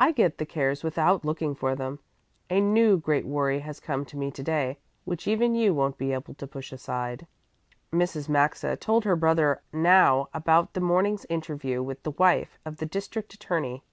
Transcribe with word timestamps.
I 0.00 0.10
get 0.10 0.38
the 0.38 0.44
cares 0.44 0.82
without 0.82 1.24
looking 1.24 1.54
for 1.54 1.76
them. 1.76 2.00
A 2.50 2.60
new 2.60 2.96
great 2.98 3.24
worry 3.24 3.60
has 3.60 3.78
come 3.78 4.04
to 4.06 4.16
me 4.16 4.32
to 4.32 4.42
day, 4.42 4.76
which 5.04 5.28
even 5.28 5.54
you 5.54 5.72
won't 5.72 5.98
be 5.98 6.12
able 6.12 6.34
to 6.34 6.46
just 6.46 6.50
push 6.52 6.72
aside." 6.72 7.28
Mrs. 7.92 8.28
Maxa 8.28 8.76
told 8.76 9.04
her 9.04 9.14
brother 9.14 9.62
now 9.72 10.28
about 10.34 10.72
the 10.74 10.80
morning's 10.80 11.26
interview 11.26 11.80
with 11.80 12.02
the 12.02 12.10
wife 12.10 12.58
of 12.64 12.78
the 12.78 12.86
district 12.86 13.34
attorney. 13.34 13.84